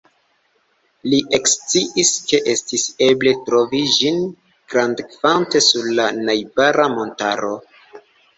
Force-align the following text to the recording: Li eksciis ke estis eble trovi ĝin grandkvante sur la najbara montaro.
Li 1.09 1.17
eksciis 1.37 2.13
ke 2.31 2.39
estis 2.53 2.85
eble 3.09 3.33
trovi 3.51 3.83
ĝin 3.99 4.17
grandkvante 4.75 5.63
sur 5.67 5.93
la 6.01 6.09
najbara 6.25 6.89
montaro. 6.97 7.55